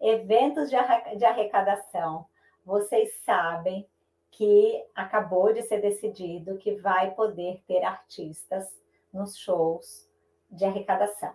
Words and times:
eventos 0.00 0.70
de 0.70 1.24
arrecadação. 1.24 2.26
Vocês 2.64 3.10
sabem 3.24 3.88
que 4.30 4.84
acabou 4.94 5.52
de 5.52 5.62
ser 5.62 5.80
decidido 5.80 6.58
que 6.58 6.74
vai 6.76 7.12
poder 7.12 7.62
ter 7.66 7.82
artistas 7.82 8.66
nos 9.12 9.36
shows 9.36 10.08
de 10.50 10.64
arrecadação. 10.64 11.32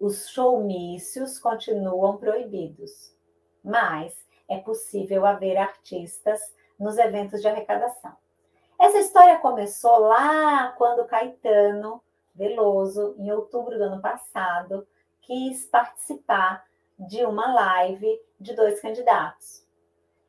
Os 0.00 0.28
showmícios 0.28 1.38
continuam 1.38 2.16
proibidos, 2.16 3.16
mas 3.62 4.12
é 4.48 4.58
possível 4.58 5.24
haver 5.24 5.56
artistas 5.56 6.40
nos 6.78 6.98
eventos 6.98 7.40
de 7.40 7.46
arrecadação. 7.46 8.16
Essa 8.80 8.98
história 8.98 9.38
começou 9.38 9.98
lá 9.98 10.72
quando 10.72 11.06
Caetano 11.06 12.02
Veloso, 12.34 13.14
em 13.18 13.30
outubro 13.30 13.78
do 13.78 13.84
ano 13.84 14.02
passado, 14.02 14.86
quis 15.20 15.66
participar 15.66 16.64
de 16.98 17.24
uma 17.24 17.52
live 17.52 18.20
de 18.38 18.54
dois 18.54 18.80
candidatos. 18.80 19.66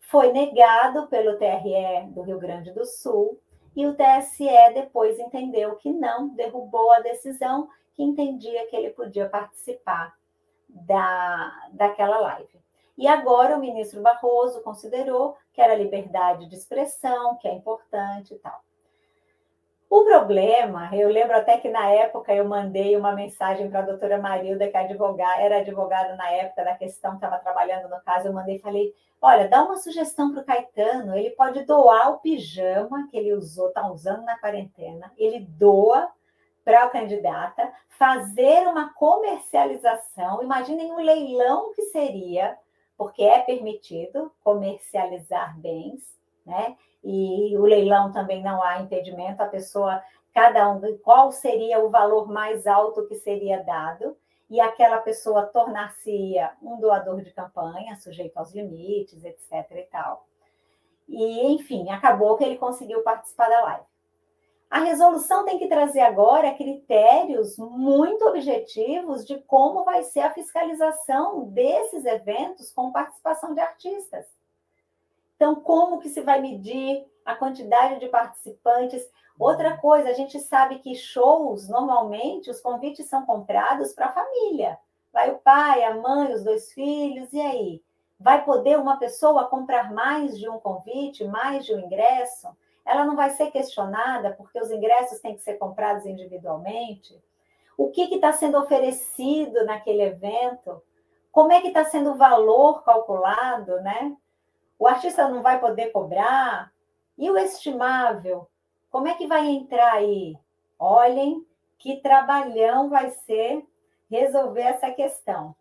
Foi 0.00 0.32
negado 0.32 1.06
pelo 1.08 1.36
TRE 1.36 2.10
do 2.10 2.22
Rio 2.22 2.38
Grande 2.38 2.72
do 2.72 2.84
Sul 2.84 3.40
e 3.74 3.86
o 3.86 3.94
TSE 3.94 4.74
depois 4.74 5.18
entendeu 5.18 5.76
que 5.76 5.92
não, 5.92 6.28
derrubou 6.28 6.92
a 6.92 7.00
decisão 7.00 7.68
que 7.94 8.02
entendia 8.02 8.66
que 8.68 8.76
ele 8.76 8.90
podia 8.90 9.28
participar 9.28 10.14
da, 10.68 11.68
daquela 11.72 12.18
live. 12.18 12.60
E 12.96 13.06
agora 13.06 13.56
o 13.56 13.60
ministro 13.60 14.00
Barroso 14.00 14.62
considerou 14.62 15.36
que 15.52 15.60
era 15.60 15.74
liberdade 15.74 16.46
de 16.46 16.54
expressão, 16.54 17.36
que 17.36 17.46
é 17.46 17.52
importante 17.52 18.34
e 18.34 18.38
tal. 18.38 18.62
O 19.88 20.04
problema, 20.04 20.90
eu 20.92 21.08
lembro 21.08 21.36
até 21.36 21.58
que 21.58 21.68
na 21.68 21.88
época 21.90 22.34
eu 22.34 22.44
mandei 22.44 22.96
uma 22.96 23.12
mensagem 23.12 23.70
para 23.70 23.80
a 23.80 23.86
doutora 23.86 24.18
Marilda, 24.18 24.68
que 24.68 24.76
é 24.76 24.80
advogada, 24.80 25.40
era 25.40 25.58
advogada 25.58 26.16
na 26.16 26.28
época 26.32 26.64
da 26.64 26.74
questão, 26.74 27.14
estava 27.14 27.38
trabalhando 27.38 27.88
no 27.88 28.00
caso, 28.02 28.26
eu 28.26 28.32
mandei 28.32 28.56
e 28.56 28.60
falei, 28.60 28.92
olha, 29.22 29.48
dá 29.48 29.62
uma 29.62 29.76
sugestão 29.76 30.32
para 30.32 30.42
o 30.42 30.44
Caetano, 30.44 31.16
ele 31.16 31.30
pode 31.30 31.64
doar 31.64 32.10
o 32.10 32.18
pijama 32.18 33.06
que 33.08 33.16
ele 33.16 33.32
usou, 33.32 33.68
está 33.68 33.88
usando 33.88 34.24
na 34.24 34.36
quarentena, 34.38 35.12
ele 35.16 35.40
doa 35.40 36.10
para 36.64 36.82
a 36.82 36.88
candidata, 36.88 37.72
fazer 37.90 38.66
uma 38.66 38.92
comercialização, 38.92 40.42
imaginem 40.42 40.90
um 40.90 41.00
leilão 41.00 41.72
que 41.72 41.82
seria, 41.82 42.58
porque 42.98 43.22
é 43.22 43.38
permitido 43.38 44.32
comercializar 44.42 45.56
bens, 45.60 46.02
né? 46.46 46.76
E 47.02 47.56
o 47.58 47.62
leilão 47.62 48.12
também 48.12 48.42
não 48.42 48.62
há 48.62 48.80
impedimento, 48.80 49.42
a 49.42 49.46
pessoa, 49.46 50.02
cada 50.32 50.70
um, 50.70 50.80
qual 50.98 51.32
seria 51.32 51.84
o 51.84 51.90
valor 51.90 52.28
mais 52.28 52.66
alto 52.66 53.06
que 53.06 53.16
seria 53.16 53.62
dado, 53.62 54.16
e 54.48 54.60
aquela 54.60 54.98
pessoa 54.98 55.46
tornar-se 55.46 56.34
um 56.62 56.78
doador 56.78 57.20
de 57.20 57.32
campanha, 57.32 57.96
sujeito 57.96 58.36
aos 58.36 58.54
limites, 58.54 59.24
etc. 59.24 59.52
e 59.72 59.82
tal. 59.90 60.24
E, 61.08 61.46
enfim, 61.52 61.90
acabou 61.90 62.36
que 62.36 62.44
ele 62.44 62.56
conseguiu 62.56 63.02
participar 63.02 63.48
da 63.48 63.60
live. 63.62 63.86
A 64.68 64.80
resolução 64.80 65.44
tem 65.44 65.58
que 65.58 65.68
trazer 65.68 66.00
agora 66.00 66.54
critérios 66.54 67.56
muito 67.56 68.26
objetivos 68.26 69.24
de 69.24 69.38
como 69.42 69.84
vai 69.84 70.02
ser 70.02 70.20
a 70.20 70.32
fiscalização 70.32 71.44
desses 71.46 72.04
eventos 72.04 72.72
com 72.72 72.90
participação 72.90 73.54
de 73.54 73.60
artistas. 73.60 74.26
Então, 75.36 75.56
como 75.56 75.98
que 75.98 76.08
se 76.08 76.20
vai 76.20 76.40
medir 76.40 77.06
a 77.24 77.34
quantidade 77.34 78.00
de 78.00 78.08
participantes? 78.08 79.08
Outra 79.38 79.76
coisa, 79.76 80.08
a 80.08 80.14
gente 80.14 80.40
sabe 80.40 80.78
que 80.78 80.94
shows, 80.94 81.68
normalmente, 81.68 82.50
os 82.50 82.60
convites 82.60 83.06
são 83.06 83.24
comprados 83.24 83.92
para 83.92 84.06
a 84.06 84.12
família. 84.12 84.78
Vai 85.12 85.30
o 85.30 85.38
pai, 85.38 85.84
a 85.84 85.94
mãe, 85.94 86.32
os 86.32 86.42
dois 86.42 86.72
filhos, 86.72 87.32
e 87.32 87.40
aí? 87.40 87.82
Vai 88.18 88.44
poder 88.44 88.78
uma 88.78 88.98
pessoa 88.98 89.48
comprar 89.48 89.92
mais 89.92 90.38
de 90.38 90.48
um 90.48 90.58
convite, 90.58 91.24
mais 91.24 91.64
de 91.64 91.74
um 91.74 91.80
ingresso? 91.80 92.48
ela 92.86 93.04
não 93.04 93.16
vai 93.16 93.30
ser 93.30 93.50
questionada 93.50 94.30
porque 94.30 94.60
os 94.60 94.70
ingressos 94.70 95.18
têm 95.18 95.34
que 95.34 95.42
ser 95.42 95.54
comprados 95.54 96.06
individualmente? 96.06 97.20
O 97.76 97.90
que 97.90 98.02
está 98.14 98.32
sendo 98.32 98.58
oferecido 98.58 99.64
naquele 99.66 100.02
evento? 100.02 100.80
Como 101.32 101.52
é 101.52 101.60
que 101.60 101.68
está 101.68 101.84
sendo 101.84 102.12
o 102.12 102.16
valor 102.16 102.84
calculado, 102.84 103.80
né? 103.82 104.16
O 104.78 104.86
artista 104.86 105.28
não 105.28 105.42
vai 105.42 105.58
poder 105.58 105.90
cobrar? 105.90 106.72
E 107.16 107.30
o 107.30 107.38
estimável? 107.38 108.48
Como 108.90 109.08
é 109.08 109.14
que 109.14 109.26
vai 109.26 109.46
entrar 109.46 109.92
aí? 109.92 110.38
Olhem 110.78 111.46
que 111.78 112.00
trabalhão 112.00 112.88
vai 112.88 113.10
ser 113.10 113.64
resolver 114.10 114.62
essa 114.62 114.90
questão. 114.90 115.54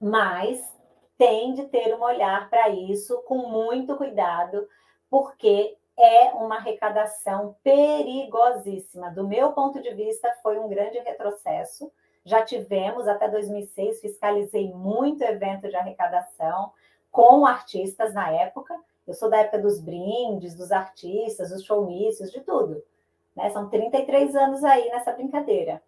Mas 0.00 0.60
tem 1.18 1.52
de 1.54 1.66
ter 1.66 1.94
um 1.94 2.02
olhar 2.02 2.48
para 2.48 2.70
isso 2.70 3.22
com 3.22 3.48
muito 3.48 3.96
cuidado, 3.96 4.66
porque 5.10 5.76
é 5.98 6.30
uma 6.32 6.56
arrecadação 6.56 7.56
perigosíssima. 7.62 9.10
Do 9.10 9.28
meu 9.28 9.52
ponto 9.52 9.82
de 9.82 9.92
vista, 9.92 10.32
foi 10.42 10.58
um 10.58 10.68
grande 10.68 10.98
retrocesso. 10.98 11.92
Já 12.24 12.42
tivemos, 12.42 13.06
até 13.06 13.28
2006, 13.28 14.00
fiscalizei 14.00 14.72
muito 14.72 15.22
evento 15.22 15.68
de 15.68 15.76
arrecadação 15.76 16.72
com 17.20 17.44
artistas 17.44 18.14
na 18.14 18.30
época. 18.30 18.74
Eu 19.06 19.12
sou 19.12 19.28
da 19.28 19.40
época 19.40 19.58
dos 19.58 19.78
brindes, 19.78 20.54
dos 20.54 20.72
artistas, 20.72 21.50
dos 21.50 21.62
showmícios, 21.64 22.32
de 22.32 22.40
tudo. 22.40 22.82
Né? 23.36 23.50
São 23.50 23.68
33 23.68 24.34
anos 24.34 24.64
aí 24.64 24.88
nessa 24.88 25.12
brincadeira. 25.12 25.82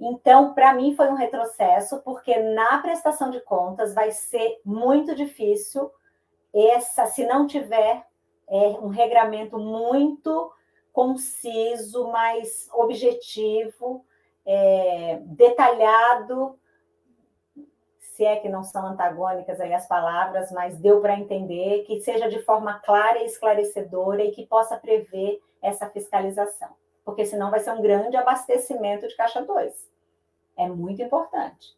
Então, 0.00 0.52
para 0.52 0.74
mim, 0.74 0.96
foi 0.96 1.08
um 1.08 1.14
retrocesso, 1.14 2.00
porque 2.00 2.36
na 2.36 2.78
prestação 2.78 3.30
de 3.30 3.38
contas 3.42 3.94
vai 3.94 4.10
ser 4.10 4.60
muito 4.64 5.14
difícil 5.14 5.88
essa, 6.52 7.06
se 7.06 7.24
não 7.24 7.46
tiver 7.46 8.04
é 8.48 8.70
um 8.82 8.88
regramento 8.88 9.56
muito 9.56 10.52
conciso, 10.92 12.08
mais 12.08 12.68
objetivo, 12.72 14.04
é, 14.44 15.20
detalhado, 15.26 16.58
se 18.20 18.26
é 18.26 18.36
que 18.36 18.50
não 18.50 18.62
são 18.62 18.86
antagônicas 18.86 19.58
aí 19.62 19.72
as 19.72 19.88
palavras, 19.88 20.52
mas 20.52 20.76
deu 20.76 21.00
para 21.00 21.18
entender 21.18 21.84
que 21.84 22.02
seja 22.02 22.28
de 22.28 22.38
forma 22.42 22.78
clara 22.80 23.22
e 23.22 23.24
esclarecedora 23.24 24.22
e 24.22 24.30
que 24.30 24.44
possa 24.44 24.76
prever 24.76 25.40
essa 25.62 25.88
fiscalização, 25.88 26.68
porque 27.02 27.24
senão 27.24 27.50
vai 27.50 27.60
ser 27.60 27.72
um 27.72 27.80
grande 27.80 28.18
abastecimento 28.18 29.08
de 29.08 29.16
caixa 29.16 29.40
2. 29.40 29.72
É 30.54 30.68
muito 30.68 31.00
importante. 31.00 31.74